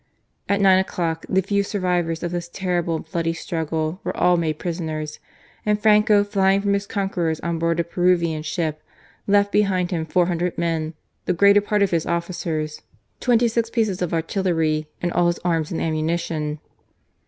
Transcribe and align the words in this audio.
At 0.49 0.59
nine 0.59 0.79
o'clock 0.79 1.27
the 1.29 1.43
few 1.43 1.61
survivors 1.61 2.23
of 2.23 2.31
this 2.31 2.49
terrible 2.49 2.95
and 2.95 3.05
bloody 3.05 3.33
struggle 3.33 4.01
were 4.03 4.17
all 4.17 4.35
made 4.35 4.57
prisoners, 4.57 5.19
and 5.63 5.79
Franco 5.79 6.23
flying 6.23 6.59
from 6.59 6.73
his 6.73 6.87
conquerors 6.87 7.39
on 7.41 7.59
board 7.59 7.79
a 7.79 7.83
Peruvian 7.83 8.41
ship 8.41 8.81
left 9.27 9.51
behind 9.51 9.91
him 9.91 10.07
four 10.07 10.25
hundred 10.25 10.57
men, 10.57 10.95
the 11.25 11.33
greater 11.33 11.61
part 11.61 11.83
of 11.83 11.91
his 11.91 12.07
officers, 12.07 12.81
twenty 13.19 13.47
six 13.47 13.69
pieces 13.69 14.01
of 14.01 14.11
artillery 14.11 14.87
and 15.03 15.11
all 15.13 15.27
his 15.27 15.35
I02 15.35 15.37
GARCIA 15.43 15.45
MORENO. 15.47 15.57
arms 15.59 15.71
and 15.71 15.81
ammunition. 15.83 16.59